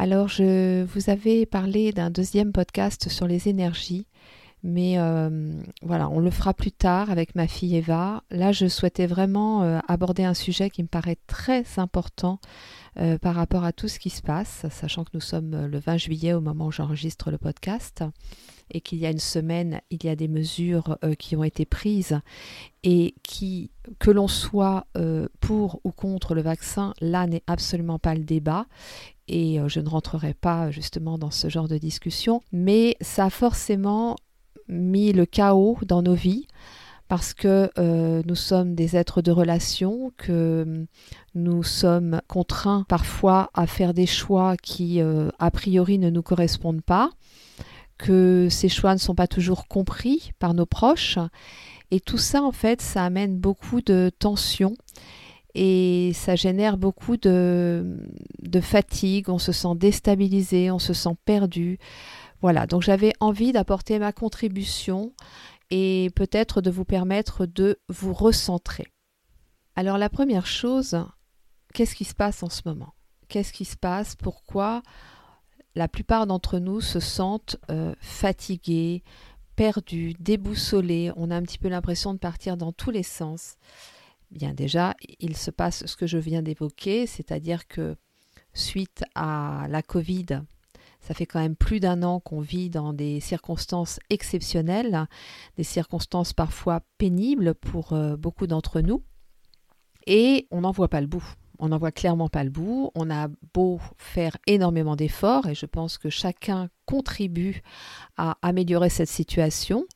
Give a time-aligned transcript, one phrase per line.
[0.00, 4.06] Alors, je vous avais parlé d'un deuxième podcast sur les énergies,
[4.62, 8.22] mais euh, voilà, on le fera plus tard avec ma fille Eva.
[8.30, 12.38] Là, je souhaitais vraiment euh, aborder un sujet qui me paraît très important
[13.00, 15.96] euh, par rapport à tout ce qui se passe, sachant que nous sommes le 20
[15.96, 18.04] juillet au moment où j'enregistre le podcast
[18.70, 22.20] et qu'il y a une semaine, il y a des mesures qui ont été prises
[22.84, 24.86] et qui, que l'on soit
[25.40, 28.66] pour ou contre le vaccin, là n'est absolument pas le débat
[29.28, 33.30] et euh, je ne rentrerai pas justement dans ce genre de discussion, mais ça a
[33.30, 34.16] forcément
[34.68, 36.46] mis le chaos dans nos vies
[37.08, 37.70] parce que
[38.26, 40.84] nous sommes des êtres de relation, que
[41.34, 47.08] nous sommes contraints parfois à faire des choix qui a priori ne nous correspondent pas
[47.98, 51.18] que ces choix ne sont pas toujours compris par nos proches.
[51.90, 54.76] Et tout ça, en fait, ça amène beaucoup de tensions
[55.60, 57.98] et ça génère beaucoup de,
[58.62, 59.28] fatigue.
[59.28, 61.80] On se sent déstabilisé, on se sent perdu.
[62.40, 65.12] Voilà, donc j'avais envie d'apporter ma contribution
[65.70, 68.86] et peut-être de vous permettre de vous recentrer.
[69.74, 71.04] Alors la première chose,
[71.74, 72.94] qu'est-ce qui se passe en ce moment?
[73.26, 74.14] Qu'est-ce qui se passe?
[74.14, 74.82] Pourquoi
[75.74, 79.02] la plupart d'entre nous se sentent euh, fatigués,
[79.56, 81.10] perdus, déboussolés?
[81.16, 83.56] On a un petit peu l'impression de partir dans tous les sens.
[84.30, 87.96] Bien déjà, il se passe ce que je viens d'évoquer, c'est-à-dire que
[88.52, 90.42] suite à la Covid,
[91.00, 95.06] ça fait quand même plus d'un an qu'on vit dans des circonstances exceptionnelles,
[95.56, 99.02] des circonstances parfois pénibles pour euh, beaucoup d'entre nous,
[100.06, 101.24] et on n'en voit pas le bout
[101.58, 102.90] on n'en voit clairement pas le bout.
[102.94, 107.62] On a beau faire énormément d'efforts et je pense que chacun contribue
[108.16, 109.86] à améliorer cette situation.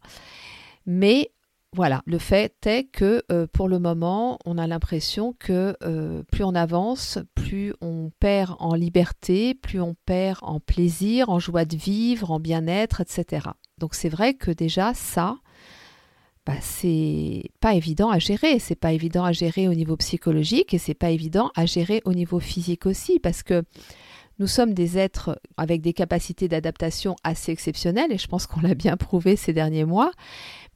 [0.86, 1.30] Mais
[1.74, 6.44] voilà, le fait est que euh, pour le moment, on a l'impression que euh, plus
[6.44, 11.76] on avance, plus on perd en liberté, plus on perd en plaisir, en joie de
[11.76, 13.48] vivre, en bien-être, etc.
[13.78, 15.38] Donc c'est vrai que déjà ça,
[16.44, 18.58] bah, c'est pas évident à gérer.
[18.58, 22.12] C'est pas évident à gérer au niveau psychologique et c'est pas évident à gérer au
[22.12, 23.62] niveau physique aussi parce que
[24.42, 28.74] nous sommes des êtres avec des capacités d'adaptation assez exceptionnelles et je pense qu'on l'a
[28.74, 30.10] bien prouvé ces derniers mois.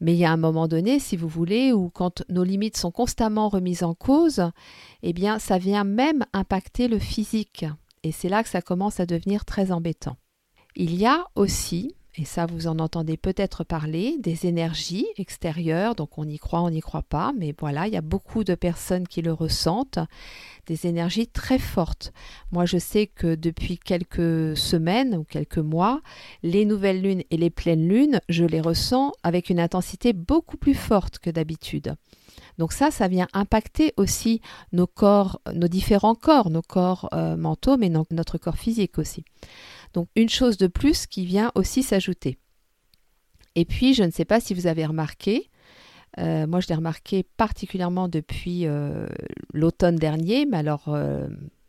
[0.01, 2.93] Mais il y a un moment donné, si vous voulez, où quand nos limites sont
[2.93, 4.53] constamment remises en cause,
[5.03, 7.65] eh bien, ça vient même impacter le physique.
[8.05, 10.17] Et c'est là que ça commence à devenir très embêtant.
[10.77, 16.17] Il y a aussi et ça vous en entendez peut-être parler, des énergies extérieures, donc
[16.17, 19.07] on y croit, on n'y croit pas, mais voilà, il y a beaucoup de personnes
[19.07, 19.99] qui le ressentent,
[20.67, 22.13] des énergies très fortes.
[22.53, 26.01] Moi je sais que depuis quelques semaines ou quelques mois,
[26.43, 30.75] les nouvelles lunes et les pleines lunes, je les ressens avec une intensité beaucoup plus
[30.75, 31.97] forte que d'habitude.
[32.59, 34.41] Donc ça, ça vient impacter aussi
[34.73, 39.25] nos corps, nos différents corps, nos corps euh, mentaux, mais notre corps physique aussi.
[39.93, 42.39] Donc une chose de plus qui vient aussi s'ajouter.
[43.55, 45.51] Et puis, je ne sais pas si vous avez remarqué,
[46.19, 49.07] euh, moi je l'ai remarqué particulièrement depuis euh,
[49.53, 51.27] l'automne dernier, mais alors euh,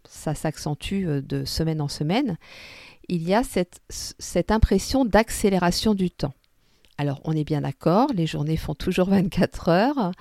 [0.07, 2.37] ça s'accentue de semaine en semaine,
[3.09, 6.33] il y a cette, cette impression d'accélération du temps.
[6.97, 10.11] Alors on est bien d'accord, les journées font toujours 24 heures.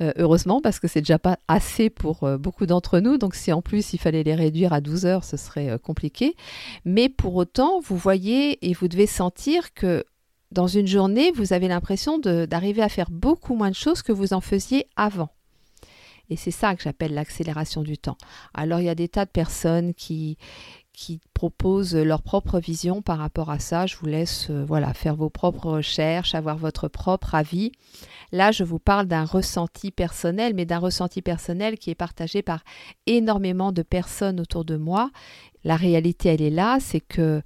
[0.00, 3.16] Euh, heureusement, parce que c'est déjà pas assez pour euh, beaucoup d'entre nous.
[3.16, 6.34] Donc, si en plus il fallait les réduire à 12 heures, ce serait euh, compliqué.
[6.84, 10.04] Mais pour autant, vous voyez et vous devez sentir que
[10.50, 14.32] dans une journée, vous avez l'impression d'arriver à faire beaucoup moins de choses que vous
[14.32, 15.30] en faisiez avant.
[16.30, 18.16] Et c'est ça que j'appelle l'accélération du temps.
[18.54, 20.38] Alors il y a des tas de personnes qui,
[20.94, 23.86] qui proposent leur propre vision par rapport à ça.
[23.86, 27.72] Je vous laisse voilà, faire vos propres recherches, avoir votre propre avis.
[28.32, 32.64] Là, je vous parle d'un ressenti personnel, mais d'un ressenti personnel qui est partagé par
[33.06, 35.10] énormément de personnes autour de moi.
[35.64, 37.42] La réalité, elle est là, c'est que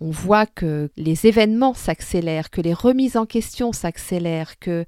[0.00, 4.84] on voit que les événements s'accélèrent, que les remises en question s'accélèrent, que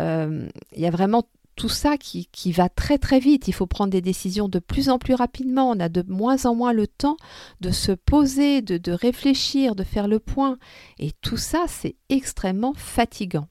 [0.00, 1.22] euh, il y a vraiment
[1.58, 3.48] tout ça qui, va très très vite.
[3.48, 5.68] Il faut prendre des décisions de plus en plus rapidement.
[5.68, 7.16] On a de moins en moins le temps
[7.60, 10.56] de se poser, de, de réfléchir, de faire le point.
[11.00, 13.48] Et tout ça, c'est extrêmement fatigant.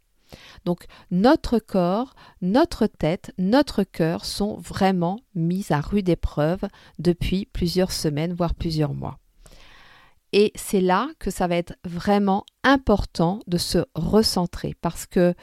[0.63, 6.61] Donc notre corps, notre tête, notre cœur sont vraiment mis à rude épreuve
[6.99, 9.19] depuis plusieurs semaines, voire plusieurs mois.
[10.31, 15.33] Et c'est là que ça va être vraiment important de se recentrer parce que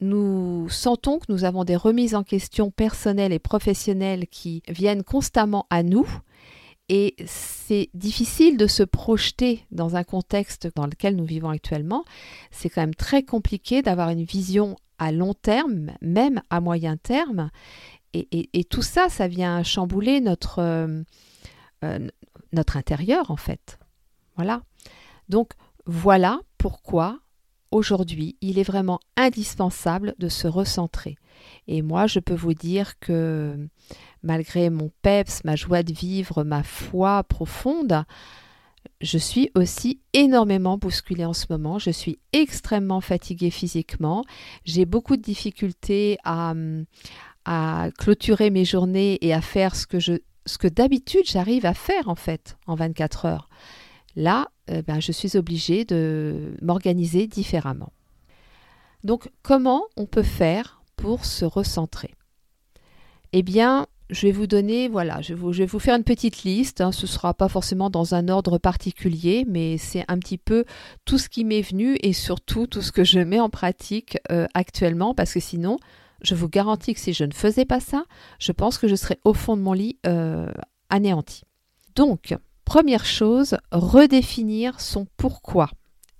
[0.00, 5.66] nous sentons que nous avons des remises en question personnelles et professionnelles qui viennent constamment
[5.70, 6.08] à nous.
[6.88, 12.04] Et c'est difficile de se projeter dans un contexte dans lequel nous vivons actuellement.
[12.50, 17.50] C'est quand même très compliqué d'avoir une vision à long terme, même à moyen terme.
[18.12, 21.02] Et, tout ça, ça vient chambouler notre, euh,
[21.84, 22.08] euh,
[22.52, 23.78] notre intérieur, en fait.
[24.34, 24.62] Voilà.
[25.28, 25.52] Donc,
[25.86, 27.20] voilà pourquoi
[27.70, 31.16] aujourd'hui, il est vraiment indispensable de se recentrer.
[31.68, 33.56] Et moi, je peux vous dire que
[34.22, 38.04] malgré mon peps, ma joie de vivre, ma foi profonde,
[39.00, 41.78] je suis aussi énormément bousculée en ce moment.
[41.78, 44.24] Je suis extrêmement fatiguée physiquement.
[44.64, 46.54] J'ai beaucoup de difficultés à,
[47.44, 49.98] à clôturer mes journées et à faire ce que
[50.46, 53.48] ce que d'habitude j'arrive à faire en fait en 24 heures.
[54.16, 57.92] Là, euh, ben, je suis obligée de m'organiser différemment.
[59.04, 62.14] Donc comment on peut faire pour se recentrer?
[63.32, 66.80] Eh bien, je vais vous donner, voilà, je vais vous, faire une petite liste.
[66.80, 66.92] Hein.
[66.92, 70.64] ce ne sera pas forcément dans un ordre particulier, mais c'est un petit peu
[71.04, 74.46] tout ce qui m'est venu et surtout tout ce que je mets en pratique euh,
[74.54, 75.78] actuellement, parce que sinon,
[76.22, 78.04] je vous garantis que si je ne faisais pas ça,
[78.38, 80.52] je pense que je serais au fond de mon lit euh,
[80.90, 81.44] anéanti.
[81.94, 82.36] Donc,
[82.70, 85.70] première chose, redéfinir son pourquoi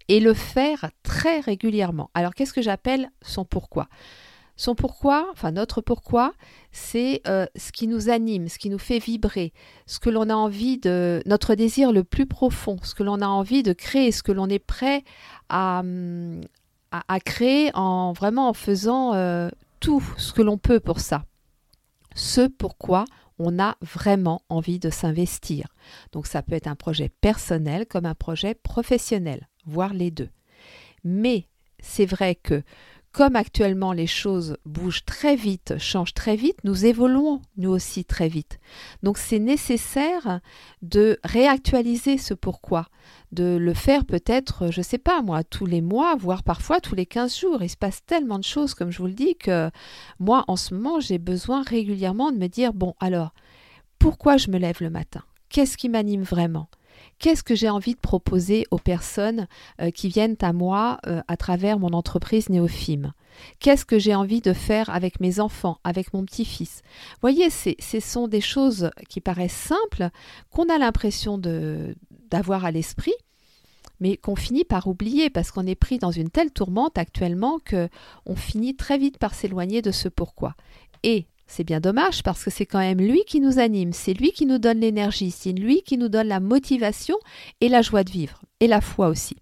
[0.08, 2.10] et le faire très régulièrement.
[2.12, 3.86] Alors, qu'est-ce que j'appelle son pourquoi?
[4.56, 6.32] Son pourquoi, enfin notre pourquoi,
[6.72, 9.52] c'est euh, ce qui nous anime, ce qui nous fait vibrer,
[9.86, 13.28] ce que l'on a envie de, notre désir le plus profond, ce que l'on a
[13.28, 15.04] envie de créer, ce que l'on est prêt
[15.50, 15.84] à,
[16.90, 21.22] à, créer en vraiment en faisant euh, tout ce que l'on peut pour ça.
[22.16, 23.04] Ce pourquoi
[23.42, 25.68] on a vraiment envie de s'investir.
[26.12, 30.28] Donc ça peut être un projet personnel comme un projet professionnel, voire les deux.
[31.04, 31.46] Mais
[31.80, 32.62] c'est vrai que
[33.12, 38.28] comme actuellement les choses bougent très vite, changent très vite, nous évoluons nous aussi très
[38.28, 38.60] vite.
[39.02, 40.40] Donc c'est nécessaire
[40.82, 42.86] de réactualiser ce pourquoi,
[43.32, 46.94] de le faire peut-être, je ne sais pas moi, tous les mois, voire parfois tous
[46.94, 47.62] les 15 jours.
[47.62, 49.70] Il se passe tellement de choses, comme je vous le dis, que
[50.20, 53.32] moi en ce moment j'ai besoin régulièrement de me dire, bon alors,
[53.98, 55.22] pourquoi je me lève le matin?
[55.48, 56.68] Qu'est-ce qui m'anime vraiment?
[57.18, 59.46] Qu'est-ce que j'ai envie de proposer aux personnes
[59.80, 63.12] euh, qui viennent à moi euh, à travers mon entreprise Néophime
[63.58, 66.82] Qu'est-ce que j'ai envie de faire avec mes enfants, avec mon petit-fils?
[67.20, 70.10] Voyez, ce sont des choses qui paraissent simples,
[70.50, 73.14] qu'on a l'impression d'avoir à l'esprit,
[74.00, 77.88] mais qu'on finit par oublier parce qu'on est pris dans une telle tourmente actuellement que
[78.26, 80.54] on finit très vite par s'éloigner de ce pourquoi.
[81.02, 84.30] Et c'est bien dommage parce que c'est quand même lui qui nous anime, c'est lui
[84.30, 87.16] qui nous donne l'énergie, c'est lui qui nous donne la motivation
[87.60, 89.36] et la joie de vivre, et la foi aussi.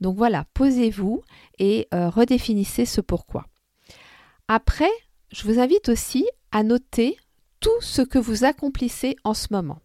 [0.00, 1.22] Donc voilà, posez-vous
[1.58, 3.46] et euh, redéfinissez ce pourquoi.
[4.46, 4.90] Après,
[5.32, 7.16] je vous invite aussi à noter
[7.60, 9.80] tout ce que vous accomplissez en ce moment.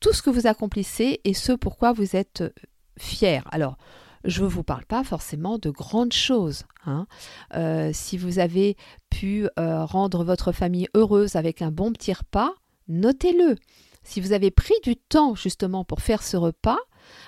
[0.00, 2.50] Tout ce que vous accomplissez et ce pourquoi vous êtes euh,
[2.98, 3.44] fier.
[3.52, 3.78] Alors,
[4.24, 6.64] je ne vous parle pas forcément de grandes choses.
[6.86, 7.06] Hein.
[7.54, 8.76] Euh, si vous avez
[9.10, 12.52] pu euh, rendre votre famille heureuse avec un bon petit repas,
[12.88, 13.56] notez-le.
[14.04, 16.78] Si vous avez pris du temps justement pour faire ce repas,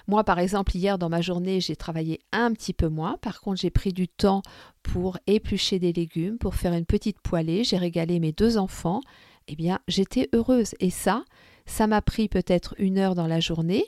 [0.08, 3.60] moi par exemple hier dans ma journée j'ai travaillé un petit peu moins, par contre
[3.60, 4.42] j'ai pris du temps
[4.82, 9.00] pour éplucher des légumes, pour faire une petite poêlée, j'ai régalé mes deux enfants,
[9.46, 11.24] eh bien j'étais heureuse et ça,
[11.66, 13.84] ça m'a pris peut-être une heure dans la journée,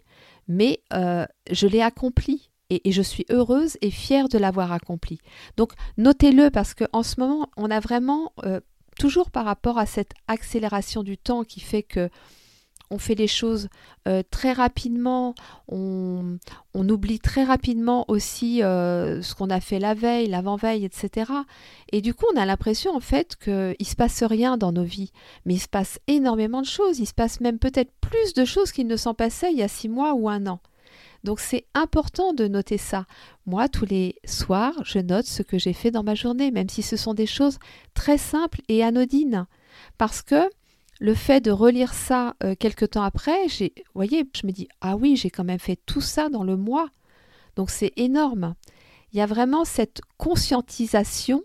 [0.46, 5.18] mais euh, je l'ai accompli et, je suis heureuse et fière de l'avoir accompli.
[5.56, 8.60] Donc notez-le parce qu'en ce moment, on a vraiment, euh,
[8.98, 12.10] toujours par rapport à cette accélération du temps qui fait que
[12.90, 13.68] on fait les choses
[14.06, 15.34] euh, très rapidement,
[15.68, 16.38] on,
[16.74, 21.32] oublie très rapidement aussi euh, ce qu'on a fait la veille, l'avant-veille, etc.
[21.90, 24.84] Et du coup, on a l'impression en fait qu'il ne se passe rien dans nos
[24.84, 25.10] vies,
[25.44, 28.70] mais il se passe énormément de choses, il se passe même peut-être plus de choses
[28.70, 30.60] qu'il ne s'en passait il y a six mois ou un an.
[31.26, 33.04] Donc c'est important de noter ça.
[33.46, 36.82] Moi, tous les soirs, je note ce que j'ai fait dans ma journée, même si
[36.82, 37.58] ce sont des choses
[37.94, 39.48] très simples et anodines.
[39.98, 40.48] Parce que
[41.00, 44.94] le fait de relire ça euh, quelque temps après, j'ai, voyez, je me dis ah
[44.94, 46.90] oui, j'ai quand même fait tout ça dans le mois.
[47.56, 48.54] Donc c'est énorme.
[49.12, 51.42] Il y a vraiment cette conscientisation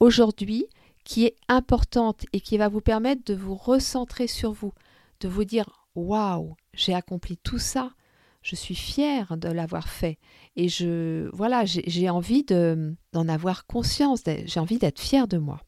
[0.00, 0.66] aujourd'hui
[1.04, 4.72] qui est importante et qui va vous permettre de vous recentrer sur vous,
[5.20, 7.92] de vous dire waouh, j'ai accompli tout ça
[8.42, 10.18] je suis fière de l'avoir fait
[10.56, 15.60] et je voilà j'ai envie de d'en avoir conscience j'ai envie d'être fière de moi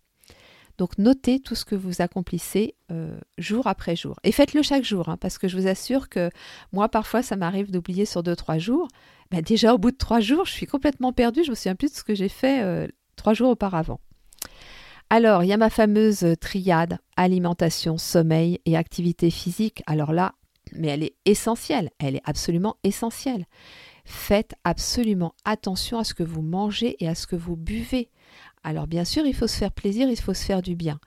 [0.76, 4.16] Donc notez tout ce que vous accomplissez euh, jour après jour.
[4.25, 6.31] Et faites-le chaque jour, hein, parce que je vous assure que
[6.73, 8.88] moi, parfois, ça m'arrive d'oublier sur deux, trois jours.
[9.31, 11.45] Ben, déjà, au bout de trois jours, je suis complètement perdue.
[11.45, 14.00] Je me souviens plus de ce que j'ai fait euh, trois jours auparavant.
[15.11, 19.83] Alors, il y a ma fameuse triade alimentation, sommeil et activité physique.
[19.87, 20.35] Alors là,
[20.75, 23.47] mais elle est essentielle, elle est absolument essentielle.
[24.04, 28.11] Faites absolument attention à ce que vous mangez et à ce que vous buvez.
[28.62, 31.00] Alors bien sûr, il faut se faire plaisir, il faut se faire du bien,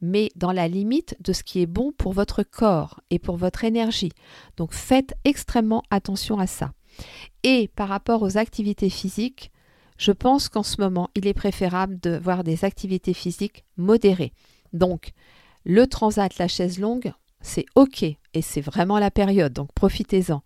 [0.00, 3.64] mais dans la limite de ce qui est bon pour votre corps et pour votre
[3.64, 4.12] énergie.
[4.56, 6.72] Donc faites extrêmement attention à ça.
[7.42, 9.50] Et par rapport aux activités physiques,
[9.98, 14.32] je pense qu'en ce moment, il est préférable de voir des activités physiques modérées.
[14.72, 15.12] Donc,
[15.64, 17.12] le transat, la chaise longue,
[17.44, 20.42] c'est OK et c'est vraiment la période, donc profitez-en.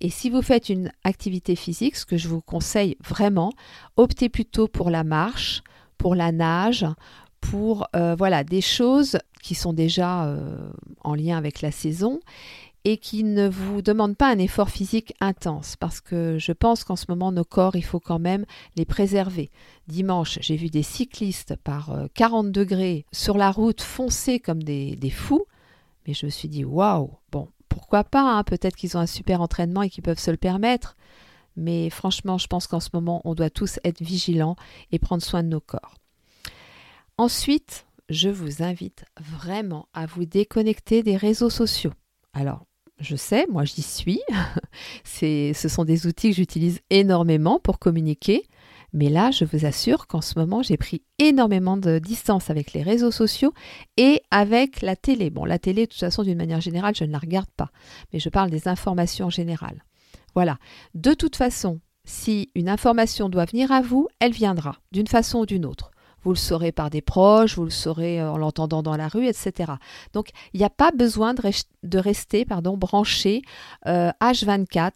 [0.00, 3.52] Et si vous faites une activité physique, ce que je vous conseille vraiment,
[3.96, 5.62] optez plutôt pour la marche,
[5.98, 6.86] pour la nage,
[7.40, 10.70] pour euh, voilà des choses qui sont déjà euh,
[11.02, 12.20] en lien avec la saison
[12.84, 16.96] et qui ne vous demandent pas un effort physique intense parce que je pense qu'en
[16.96, 18.44] ce moment nos corps il faut quand même
[18.76, 19.50] les préserver.
[19.88, 24.94] Dimanche j'ai vu des cyclistes par 40 euh, degrés sur la route foncer comme des,
[24.94, 25.46] des fous
[26.08, 29.40] mais je me suis dit waouh bon pourquoi pas, hein, peut-être qu'ils ont un super
[29.40, 30.96] entraînement et qu'ils peuvent se le permettre.
[31.54, 34.56] Mais franchement, je pense qu'en ce moment, on doit tous être vigilants
[34.90, 35.96] et prendre soin de nos corps.
[37.18, 41.92] Ensuite, je vous invite vraiment à vous déconnecter des réseaux sociaux.
[42.32, 42.64] Alors,
[43.00, 44.20] je sais, moi j'y suis.
[45.04, 48.44] ce sont des outils que j'utilise énormément pour communiquer.
[48.92, 52.82] Mais là, je vous assure qu'en ce moment, j'ai pris énormément de distance avec les
[52.82, 53.52] réseaux sociaux
[53.96, 55.30] et avec la télé.
[55.30, 57.70] Bon, la télé, de toute façon, d'une manière générale, je ne la regarde pas,
[58.12, 59.84] mais je parle des informations en général.
[60.34, 60.58] Voilà.
[60.94, 65.46] De toute façon, si une information doit venir à vous, elle viendra, d'une façon ou
[65.46, 65.90] d'une autre.
[66.22, 69.26] Vous le saurez par des proches, vous le saurez euh, en l'entendant dans la rue,
[69.26, 69.72] etc.
[70.12, 73.42] Donc, il n'y a pas besoin de, rester branché
[73.86, 74.90] H24 euh,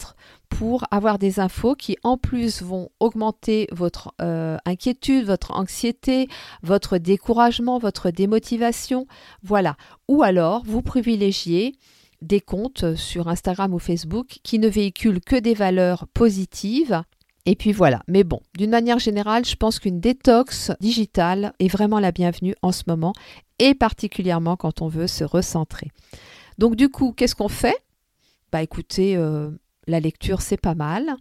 [0.58, 6.28] pour avoir des infos qui, en plus, vont augmenter votre euh, inquiétude, votre anxiété,
[6.62, 9.06] votre découragement, votre démotivation.
[9.42, 9.76] Voilà.
[10.08, 11.74] Ou alors, vous privilégiez
[12.20, 17.02] des comptes sur Instagram ou Facebook qui ne véhiculent que des valeurs positives
[17.44, 21.98] et puis voilà, mais bon, d'une manière générale, je pense qu'une détox digitale est vraiment
[21.98, 23.14] la bienvenue en ce moment,
[23.58, 25.90] et particulièrement quand on veut se recentrer.
[26.58, 27.74] Donc du coup, qu'est-ce qu'on fait?
[28.52, 29.50] Bah écoutez, euh,
[29.86, 31.16] la lecture c'est pas mal,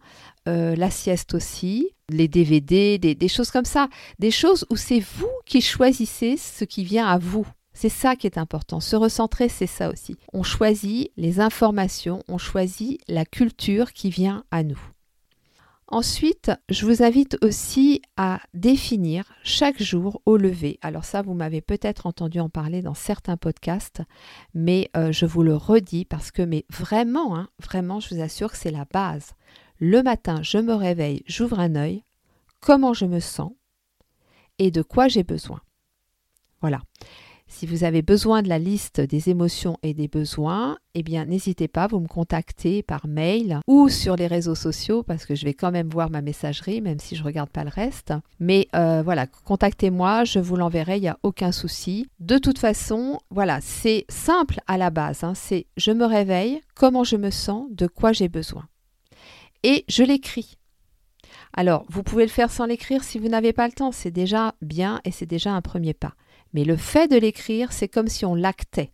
[0.48, 3.88] euh, la sieste aussi, les DVD, des, des choses comme ça,
[4.20, 7.48] des choses où c'est vous qui choisissez ce qui vient à vous.
[7.74, 8.80] C'est ça qui est important.
[8.80, 10.18] Se recentrer, c'est ça aussi.
[10.34, 14.80] On choisit les informations, on choisit la culture qui vient à nous.
[15.92, 20.80] Ensuite, je vous invite aussi à définir chaque jour au lever.
[20.82, 24.02] Alors ça, vous m'avez peut-être entendu en parler dans certains podcasts,
[24.54, 28.52] mais euh, je vous le redis parce que, mais vraiment, hein, vraiment, je vous assure
[28.52, 29.34] que c'est la base.
[29.80, 32.06] Le matin, je me réveille, j'ouvre un œil,
[32.62, 33.52] comment je me sens
[34.60, 35.60] et de quoi j'ai besoin.
[36.62, 36.80] Voilà.
[37.54, 41.68] Si vous avez besoin de la liste des émotions et des besoins, eh bien n'hésitez
[41.68, 45.54] pas, vous me contactez par mail ou sur les réseaux sociaux parce que je vais
[45.54, 48.14] quand même voir ma messagerie, même si je ne regarde pas le reste.
[48.40, 52.08] Mais euh, voilà, contactez-moi, je vous l'enverrai, il n'y a aucun souci.
[52.20, 55.26] De toute façon, voilà, c'est simple à la base.
[55.26, 58.66] Hein, c'est je me réveille, comment je me sens, de quoi j'ai besoin.
[59.64, 60.58] Et je l'écris.
[61.54, 64.56] Alors, vous pouvez le faire sans l'écrire si vous n'avez pas le temps, c'est déjà
[64.62, 66.14] bien et c'est déjà un premier pas.
[66.54, 68.92] Mais le fait de l'écrire, c'est comme si on l'actait.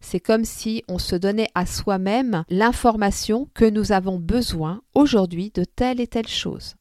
[0.00, 5.64] C'est comme si on se donnait à soi-même l'information que nous avons besoin aujourd'hui de
[5.64, 6.76] telle et telle chose.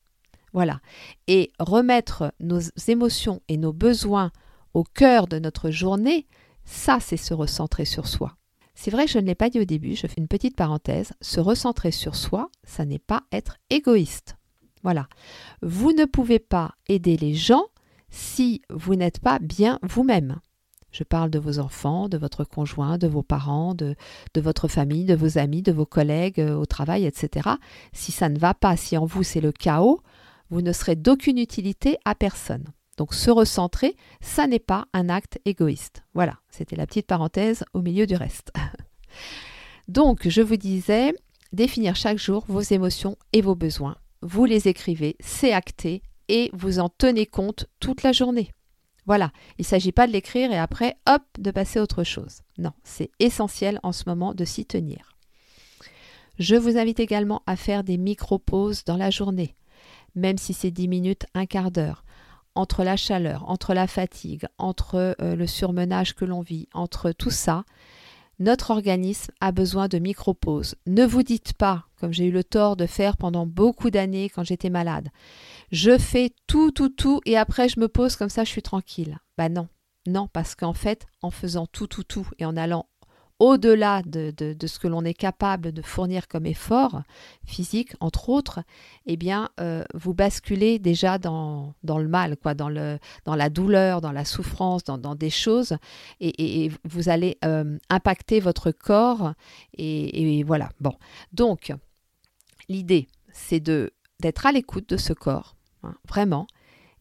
[0.53, 0.81] Voilà.
[1.27, 4.31] Et remettre nos émotions et nos besoins
[4.73, 6.27] au cœur de notre journée,
[6.65, 8.35] ça, c'est se recentrer sur soi.
[8.75, 11.11] C'est vrai je ne l'ai pas dit au début, je fais une petite parenthèse.
[11.21, 14.37] Se recentrer sur soi, ça n'est pas être égoïste.
[14.83, 15.07] Voilà.
[15.61, 17.65] Vous ne pouvez pas aider les gens
[18.09, 20.39] si vous n'êtes pas bien vous-même.
[20.91, 23.95] Je parle de vos enfants, de votre conjoint, de vos parents, de,
[24.35, 27.49] votre famille, de vos amis, de vos collègues euh, au travail, etc.
[27.93, 30.01] Si ça ne va pas, si en vous c'est le chaos,
[30.49, 32.65] vous ne serez d'aucune utilité à personne.
[32.97, 36.03] Donc se recentrer, ça n'est pas un acte égoïste.
[36.13, 38.51] Voilà, c'était la petite parenthèse au milieu du reste.
[39.87, 41.13] Donc je vous disais,
[41.53, 43.95] définir chaque jour vos émotions et vos besoins.
[44.21, 48.51] Vous les écrivez, c'est acté, et vous en tenez compte toute la journée.
[49.05, 52.41] Voilà, il ne s'agit pas de l'écrire et après, hop, de passer à autre chose.
[52.57, 55.15] Non, c'est essentiel en ce moment de s'y tenir.
[56.37, 59.55] Je vous invite également à faire des micro-pauses dans la journée,
[60.15, 62.05] même si c'est 10 minutes, un quart d'heure.
[62.55, 67.29] entre la chaleur, entre la fatigue, entre euh, le surmenage que l'on vit, entre tout
[67.29, 67.63] ça,
[68.39, 70.75] notre organisme a besoin de micro-pauses.
[70.87, 74.43] Ne vous dites pas, comme j'ai eu le tort de faire pendant beaucoup d'années quand
[74.43, 75.09] j'étais malade,
[75.71, 79.19] je fais tout, tout, tout et après je me pose comme ça, je suis tranquille.
[79.37, 79.67] Bah non,
[80.07, 82.87] non, parce qu'en fait, en faisant tout, tout, tout et en allant
[83.39, 84.33] au-delà de,
[84.67, 87.03] ce que l'on est capable de fournir comme effort
[87.45, 88.59] physique, entre autres,
[89.05, 94.01] eh bien, euh, vous basculez déjà dans, le mal, quoi, dans, le, dans la douleur,
[94.01, 95.77] dans la souffrance, dans, des choses,
[96.19, 99.33] et, vous allez euh, impacter votre corps,
[99.77, 100.69] et, voilà.
[100.81, 100.93] Bon,
[101.31, 101.73] donc,
[102.67, 106.47] l'idée, c'est d'être à l'écoute de ce corps, hein, vraiment,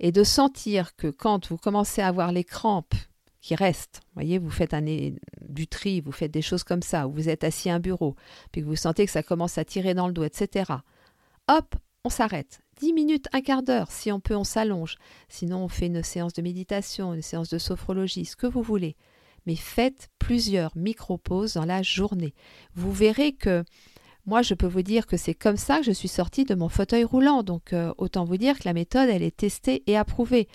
[0.01, 2.95] et de sentir que quand vous commencez à avoir les crampes
[3.41, 4.01] qui reste.
[4.09, 7.29] Vous voyez, vous faites un, du tri, vous faites des choses comme ça, ou vous
[7.29, 8.17] êtes assis à un bureau,
[8.53, 10.73] puis que vous sentez que ça commence à tirer dans le dos, etc.
[11.49, 12.61] Hop, on s'arrête.
[12.81, 14.97] Dix minutes, un quart d'heure, si on peut, on s'allonge.
[15.29, 18.97] Sinon, on fait une séance de méditation, une séance de sophrologie, ce que vous voulez.
[19.47, 22.35] Mais faites plusieurs micro-pauses dans la journée.
[22.75, 23.65] Vous verrez que
[24.29, 26.69] moi, je peux vous dire que c'est comme ça que je suis sortie de mon
[26.69, 27.43] fauteuil roulant.
[27.43, 30.49] Donc, euh, autant vous dire que la méthode, elle est testée et approuvée.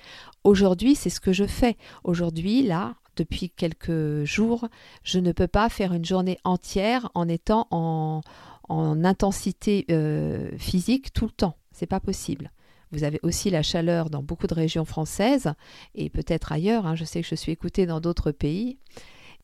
[0.43, 1.75] Aujourd'hui, c'est ce que je fais.
[2.03, 4.67] Aujourd'hui, là, depuis quelques jours,
[5.03, 8.21] je ne peux pas faire une journée entière en étant en,
[8.69, 11.57] intensité euh, physique tout le temps.
[11.71, 12.51] C'est pas possible.
[12.91, 15.51] Vous avez aussi la chaleur dans beaucoup de régions françaises
[15.95, 16.85] et peut-être ailleurs.
[16.85, 16.95] Hein.
[16.95, 18.77] je sais que je suis écoutée dans d'autres pays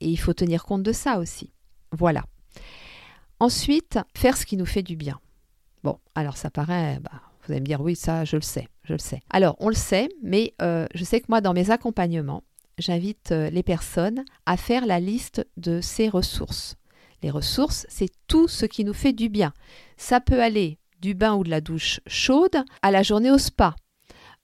[0.01, 1.51] et il faut tenir compte de ça aussi.
[1.91, 2.25] Voilà.
[3.39, 5.19] Ensuite, faire ce qui nous fait du bien.
[5.83, 8.93] Bon, alors ça paraît, bah, vous allez me dire oui, ça, je le sais, je
[8.93, 9.21] le sais.
[9.29, 12.43] Alors, on le sait, mais euh, je sais que moi, dans mes accompagnements,
[12.77, 16.75] j'invite euh, les personnes à faire la liste de ces ressources.
[17.23, 19.53] Les ressources, c'est tout ce qui nous fait du bien.
[19.97, 23.75] Ça peut aller du bain ou de la douche chaude à la journée au spa,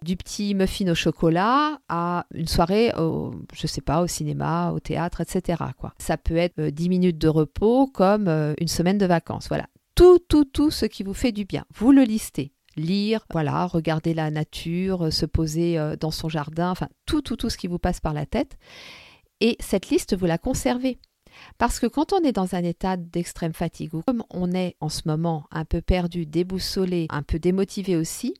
[0.05, 4.79] du petit muffin au chocolat à une soirée, au, je sais pas, au cinéma, au
[4.79, 5.63] théâtre, etc.
[5.97, 9.49] Ça peut être 10 euh, minutes de repos comme euh, une semaine de vacances.
[9.49, 9.65] Voilà.
[9.95, 11.65] Tout, tout, tout ce qui vous fait du bien.
[11.73, 12.53] Vous le listez.
[12.77, 17.49] Lire, voilà, regarder la nature, euh, se poser dans son jardin, enfin tout, tout, tout
[17.49, 18.57] ce qui vous passe par la tête.
[19.41, 20.99] Et cette liste, vous la conservez.
[21.57, 24.89] Parce que quand on est dans un état d'extrême fatigue, ou comme on est en
[24.89, 28.35] ce moment un peu perdu, déboussolé, un peu démotivé aussi,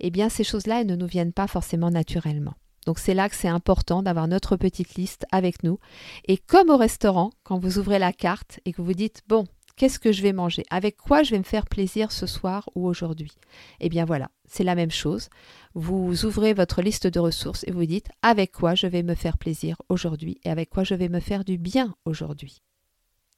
[0.00, 2.54] eh bien ces choses-là, elles ne nous viennent pas forcément naturellement.
[2.86, 5.78] Donc c'est là que c'est important d'avoir notre petite liste avec nous.
[6.26, 9.44] Et comme au restaurant, quand vous ouvrez la carte et que vous dites, bon,
[9.80, 10.62] Qu'est-ce que je vais manger?
[10.68, 13.32] Avec quoi je vais me faire plaisir ce soir ou aujourd'hui?
[13.80, 15.30] Eh bien voilà, c'est la même chose.
[15.72, 19.38] Vous ouvrez votre liste de ressources et vous dites avec quoi je vais me faire
[19.38, 22.60] plaisir aujourd'hui et avec quoi je vais me faire du bien aujourd'hui?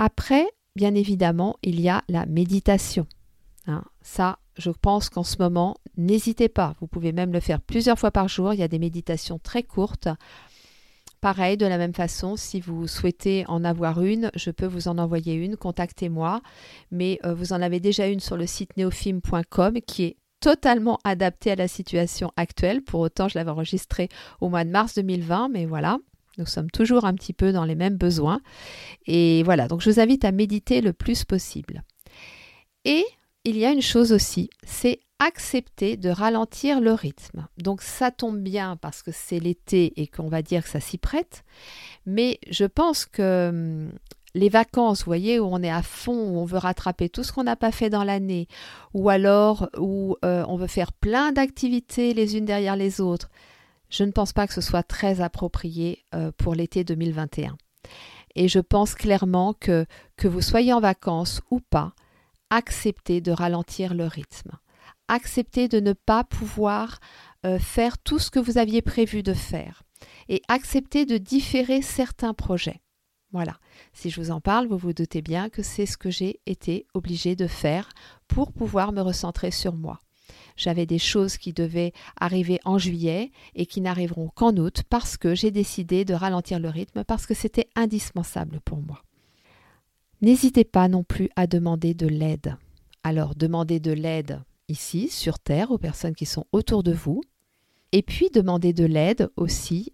[0.00, 3.06] Après, bien évidemment, il y a la méditation.
[3.68, 6.74] Hein, ça, je pense qu'en ce moment, n'hésitez pas.
[6.80, 8.52] Vous pouvez même le faire plusieurs fois par jour.
[8.52, 10.08] Il y a des méditations très courtes
[11.22, 14.98] Pareil, de la même façon, si vous souhaitez en avoir une, je peux vous en
[14.98, 16.42] envoyer une, contactez-moi.
[16.90, 21.52] Mais euh, vous en avez déjà une sur le site neofilm.com qui est totalement adaptée
[21.52, 22.82] à la situation actuelle.
[22.82, 24.08] Pour autant, je l'avais enregistrée
[24.40, 25.98] au mois de mars 2020, mais voilà,
[26.38, 28.40] nous sommes toujours un petit peu dans les mêmes besoins.
[29.06, 31.84] Et voilà, donc je vous invite à méditer le plus possible.
[32.84, 33.04] Et
[33.44, 37.46] il y a une chose aussi, c'est accepter de ralentir le rythme.
[37.58, 40.98] Donc ça tombe bien parce que c'est l'été et qu'on va dire que ça s'y
[40.98, 41.44] prête,
[42.06, 43.92] mais je pense que hum,
[44.34, 47.32] les vacances, vous voyez, où on est à fond, où on veut rattraper tout ce
[47.32, 48.48] qu'on n'a pas fait dans l'année,
[48.94, 53.28] ou alors où euh, on veut faire plein d'activités les unes derrière les autres,
[53.90, 57.56] je ne pense pas que ce soit très approprié euh, pour l'été 2021.
[58.34, 59.84] Et je pense clairement que,
[60.16, 61.92] que vous soyez en vacances ou pas,
[62.52, 64.52] acceptez de ralentir le rythme
[65.08, 66.98] accepter de ne pas pouvoir
[67.44, 69.82] euh, faire tout ce que vous aviez prévu de faire
[70.28, 72.80] et accepter de différer certains projets.
[73.32, 73.58] Voilà,
[73.92, 76.86] si je vous en parle, vous vous doutez bien que c'est ce que j'ai été
[76.92, 77.88] obligée de faire
[78.28, 80.00] pour pouvoir me recentrer sur moi.
[80.56, 85.34] J'avais des choses qui devaient arriver en juillet et qui n'arriveront qu'en août parce que
[85.34, 89.02] j'ai décidé de ralentir le rythme parce que c'était indispensable pour moi.
[90.22, 92.56] N'hésitez pas non plus à demander de l'aide.
[93.02, 97.20] Alors, demander de l'aide ici, sur Terre, aux personnes qui sont autour de vous.
[97.90, 99.92] Et puis demander de l'aide aussi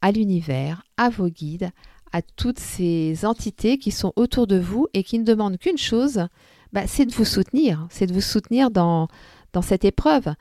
[0.00, 1.70] à l'univers, à vos guides,
[2.12, 6.26] à toutes ces entités qui sont autour de vous et qui ne demandent qu'une chose,
[6.72, 9.08] bah, c'est de vous soutenir, c'est de vous soutenir dans,
[9.52, 10.34] dans cette épreuve.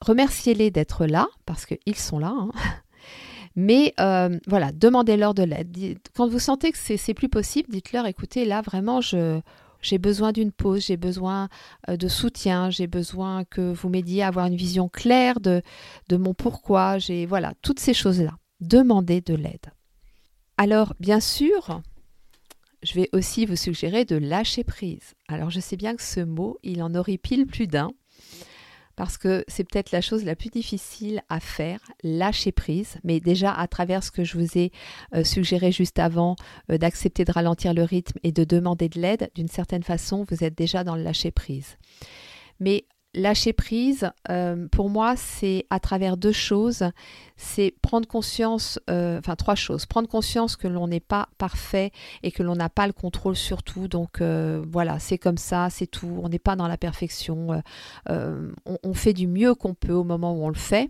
[0.00, 2.34] Remerciez-les d'être là, parce qu'ils sont là.
[2.34, 2.50] Hein.
[3.56, 5.98] Mais euh, voilà, demandez-leur de l'aide.
[6.14, 9.40] Quand vous sentez que c'est plus possible, dites-leur, écoutez, là, vraiment, je,
[9.82, 11.48] J'ai besoin d'une pause, j'ai besoin
[11.88, 15.62] euh, de soutien, j'ai besoin que vous m'aidiez à avoir une vision claire de,
[16.08, 16.98] de mon pourquoi.
[16.98, 18.36] J'ai voilà, toutes ces choses-là.
[18.60, 19.72] Demandez de l'aide.
[20.58, 21.80] Alors, bien sûr,
[22.82, 25.14] je vais aussi vous suggérer de lâcher prise.
[25.28, 26.90] Alors, je sais bien que ce mot, il en
[27.22, 27.90] pile plus d'un
[29.00, 32.98] parce que c'est peut-être la chose la plus difficile à faire, lâcher prise.
[33.02, 34.72] Mais déjà, à travers ce que je vous ai
[35.14, 36.36] euh, suggéré juste avant,
[36.70, 40.44] euh, d'accepter de ralentir le rythme et de demander de l'aide, d'une certaine façon, vous
[40.44, 41.78] êtes déjà dans le lâcher prise.
[42.58, 46.90] Mais lâcher prise, euh, pour moi, c'est à travers deux choses.
[47.36, 49.86] C'est prendre conscience, euh, enfin trois choses.
[49.86, 51.90] Prendre conscience que l'on n'est pas parfait
[52.22, 53.88] et que l'on n'a pas le contrôle sur tout.
[53.88, 56.20] Donc euh, voilà, c'est comme ça, c'est tout.
[56.22, 57.62] On n'est pas dans la perfection.
[58.08, 60.88] on, fait du mieux qu'on peut au moment où on le fait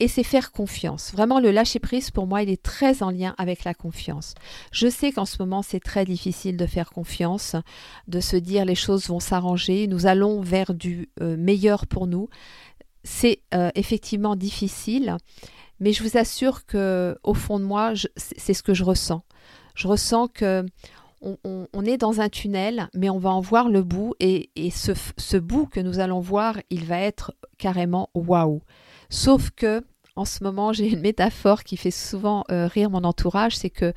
[0.00, 1.12] et c'est faire confiance.
[1.12, 4.34] Vraiment, le lâcher prise, pour moi, il est très en lien avec la confiance.
[4.72, 7.54] Je sais qu'en ce moment, c'est très difficile de faire confiance,
[8.08, 12.28] de se dire les choses vont s'arranger, nous allons vers du euh, meilleur pour nous.
[13.04, 15.16] C'est euh, effectivement difficile,
[15.78, 19.22] mais je vous assure que au fond de moi, c'est ce que je ressens.
[19.74, 20.64] Je ressens que
[21.42, 25.38] on, est dans un tunnel, mais on va en voir le bout, et, ce, ce
[25.38, 28.60] bout que nous allons voir, il va être carrément waouh.
[29.14, 29.84] Sauf que
[30.16, 33.92] en ce moment, j'ai une métaphore qui fait souvent euh, rire mon entourage, c'est que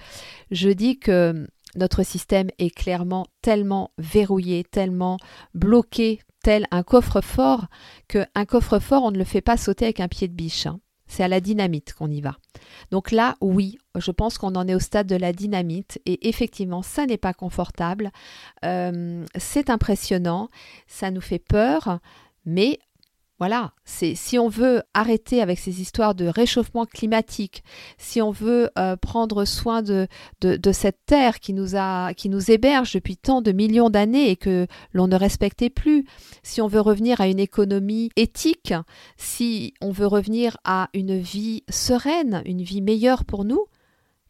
[0.52, 5.18] je dis que notre système est clairement tellement verrouillé, tellement
[5.56, 7.66] bloqué, tel un coffre-fort,
[8.08, 10.68] qu'un coffre-fort, on ne le fait pas sauter avec un pied de biche.
[10.68, 10.80] Hein.
[11.08, 12.38] C'est à la dynamite qu'on y va.
[12.92, 16.84] Donc là, oui, je pense qu'on en est au stade de la dynamite et effectivement,
[16.84, 18.12] ça n'est pas confortable.
[18.66, 20.50] Euh, c'est impressionnant,
[20.86, 22.00] ça nous fait peur,
[22.46, 22.80] mais
[23.40, 27.64] voilà, c'est si on veut arrêter avec ces histoires de réchauffement climatique,
[28.00, 30.08] si on veut euh, prendre soin de,
[30.72, 31.78] cette terre qui nous
[32.16, 36.06] qui nous héberge depuis tant de millions d'années et que l'on ne respectait plus,
[36.42, 38.74] si on veut revenir à une économie éthique,
[39.18, 43.66] si on veut revenir à une vie sereine, une vie meilleure pour nous,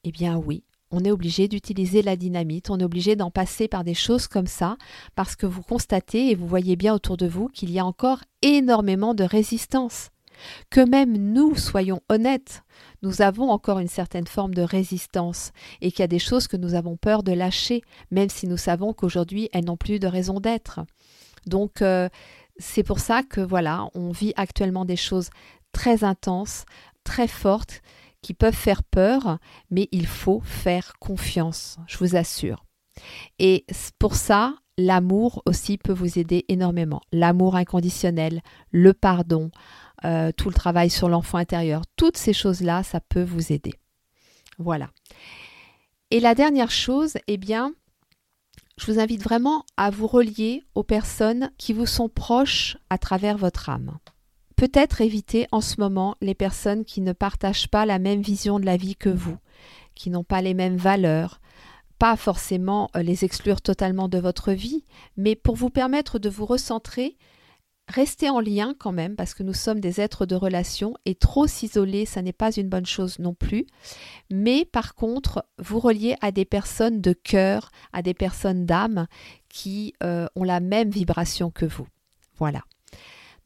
[0.04, 3.84] eh bien oui, on est obligé d'utiliser la dynamite, on est obligé d'en passer par
[3.84, 4.78] des choses comme ça,
[5.16, 8.24] parce que vous constatez et vous voyez bien autour de vous qu'il y a encore
[8.42, 10.10] énormément de résistance.
[10.70, 12.64] Que même nous soyons honnêtes,
[13.02, 16.58] nous avons encore une certaine forme de résistance et qu'il y a des choses que
[16.58, 20.40] nous avons peur de lâcher, même si nous savons qu'aujourd'hui elles n'ont plus de raison
[20.40, 20.82] d'être.
[21.48, 22.08] Donc euh,
[22.60, 25.30] c'est pour ça que voilà, on vit actuellement des choses
[25.72, 26.66] très intenses,
[27.04, 27.82] très fortes,
[28.28, 29.40] qui peuvent faire peur,
[29.72, 32.66] mais il faut faire confiance, je vous assure.
[33.40, 33.66] Et
[34.00, 37.00] pour ça, l'amour aussi peut vous aider énormément.
[37.14, 39.50] L'amour inconditionnel, le pardon,
[40.04, 43.76] euh, tout le travail sur l'enfant intérieur, toutes ces choses-là, ça peut vous aider.
[44.58, 44.90] Voilà.
[46.12, 47.72] Et la dernière chose, eh bien,
[48.78, 53.38] je vous invite vraiment à vous relier aux personnes qui vous sont proches à travers
[53.38, 53.98] votre âme.
[54.58, 58.66] Peut-être éviter en ce moment les personnes qui ne partagent pas la même vision de
[58.66, 59.38] la vie que vous,
[59.94, 61.40] qui n'ont pas les mêmes valeurs,
[62.00, 64.84] pas forcément euh, les exclure totalement de votre vie,
[65.16, 67.18] mais pour vous permettre de vous recentrer,
[67.88, 71.46] restez en lien quand même, parce que nous sommes des êtres de relation, et trop
[71.46, 73.68] s'isoler, ça n'est pas une bonne chose non plus.
[74.32, 79.06] Mais par contre, vous reliez à des personnes de cœur, à des personnes d'âme
[79.50, 81.88] qui euh, ont la même vibration que vous.
[82.40, 82.64] Voilà.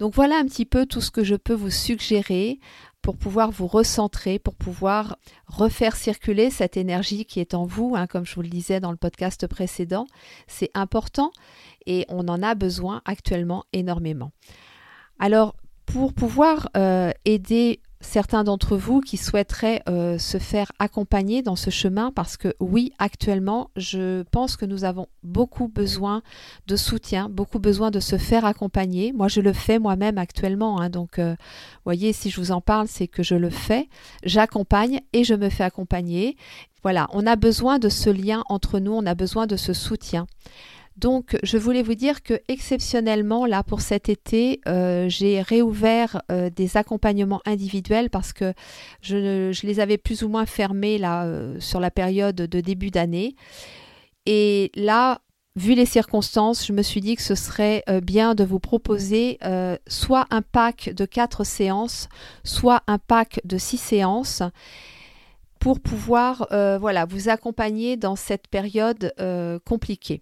[0.01, 2.59] Donc voilà un petit peu tout ce que je peux vous suggérer
[3.03, 8.07] pour pouvoir vous recentrer, pour pouvoir refaire circuler cette énergie qui est en vous, hein,
[8.07, 10.07] comme je vous le disais dans le podcast précédent.
[10.47, 11.31] C'est important
[11.85, 14.31] et on en a besoin actuellement énormément.
[15.19, 21.55] Alors, pour pouvoir euh, aider certains d'entre vous qui souhaiteraient euh, se faire accompagner dans
[21.55, 26.21] ce chemin parce que oui, actuellement, je pense que nous avons beaucoup besoin
[26.67, 29.13] de soutien, beaucoup besoin de se faire accompagner.
[29.13, 30.81] Moi, je le fais moi-même actuellement.
[30.81, 31.35] Hein, donc, euh,
[31.85, 33.87] voyez, si je vous en parle, c'est que je le fais.
[34.23, 36.35] J'accompagne et je me fais accompagner.
[36.83, 40.25] Voilà, on a besoin de ce lien entre nous, on a besoin de ce soutien.
[41.01, 46.51] Donc, je voulais vous dire que exceptionnellement, là, pour cet été, euh, j'ai réouvert euh,
[46.51, 48.53] des accompagnements individuels parce que
[49.01, 53.35] je, les avais plus ou moins fermés là euh, sur la période de début d'année.
[54.27, 55.21] Et là,
[55.55, 59.39] vu les circonstances, je me suis dit que ce serait bien de vous proposer
[59.87, 62.09] soit un pack de quatre séances,
[62.43, 64.43] soit un pack de six séances
[65.61, 70.19] pour pouvoir euh, voilà, vous accompagner dans cette période euh, compliquée.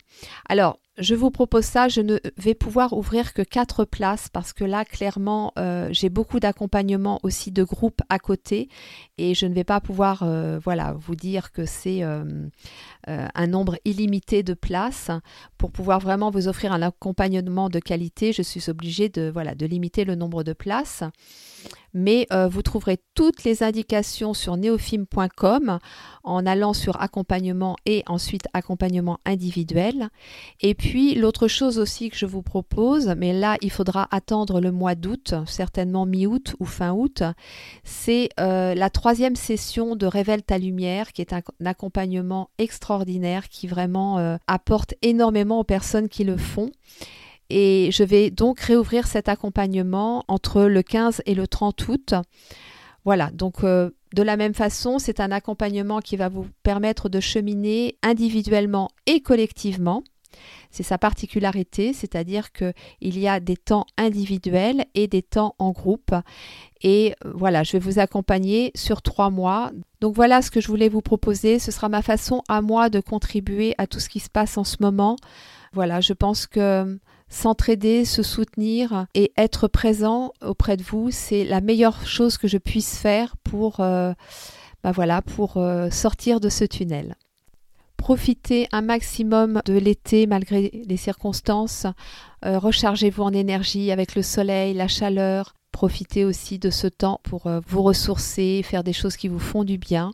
[0.49, 4.65] Alors, je vous propose ça, je ne vais pouvoir ouvrir que quatre places parce que
[4.65, 8.67] là, clairement, euh, j'ai beaucoup d'accompagnement aussi de groupes à côté
[9.17, 10.25] et je ne vais pas pouvoir
[10.61, 12.03] voilà, vous dire que c'est
[13.09, 15.11] un nombre illimité de places.
[15.57, 19.65] Pour pouvoir vraiment vous offrir un accompagnement de qualité, je suis obligée de, voilà, de
[19.65, 21.03] limiter le nombre de places
[21.93, 25.79] mais euh, vous trouverez toutes les indications sur neofim.com
[26.23, 30.09] en allant sur accompagnement et ensuite accompagnement individuel.
[30.61, 34.71] Et puis l'autre chose aussi que je vous propose, mais là il faudra attendre le
[34.71, 37.23] mois d'août, certainement mi-août ou fin août,
[37.83, 42.98] c'est euh, la troisième session de Révèle ta lumière qui est un, accompagnement extraordinaire
[43.49, 46.71] qui vraiment euh, apporte énormément aux personnes qui le font.
[47.49, 52.13] Et je vais donc réouvrir cet accompagnement entre le 15 et le 30 août.
[53.05, 57.19] Voilà, donc euh, de la même façon, c'est un accompagnement qui va vous permettre de
[57.19, 60.03] cheminer individuellement et collectivement.
[60.69, 66.13] C'est sa particularité, c'est-à-dire qu'il y a des temps individuels et des temps en groupe.
[66.81, 69.71] Et euh, voilà, je vais vous accompagner sur trois mois.
[70.01, 71.59] Donc voilà ce que je voulais vous proposer.
[71.59, 74.63] Ce sera ma façon à moi de contribuer à tout ce qui se passe en
[74.63, 75.17] ce moment.
[75.73, 76.97] Voilà, je pense que
[77.29, 82.57] s'entraider, se soutenir et être présent auprès de vous, c'est la meilleure chose que je
[82.57, 84.13] puisse faire pour, euh,
[84.83, 87.15] bah voilà, pour euh, sortir de ce tunnel.
[87.97, 91.85] Profitez un maximum de l'été malgré les circonstances.
[92.45, 95.53] Euh, rechargez-vous en énergie avec le soleil, la chaleur.
[95.79, 99.77] Profitez aussi de ce temps pour vous ressourcer, faire des choses qui vous font du
[99.77, 100.11] bien.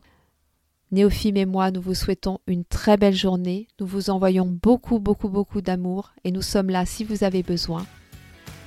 [0.92, 3.66] Néophime et moi, nous vous souhaitons une très belle journée.
[3.80, 7.84] Nous vous envoyons beaucoup, beaucoup, beaucoup d'amour et nous sommes là si vous avez besoin.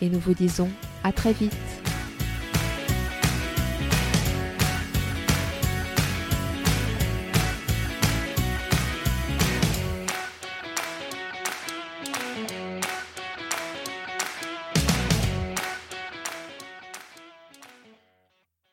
[0.02, 0.68] Et nous vous disons
[1.06, 1.56] à très vite.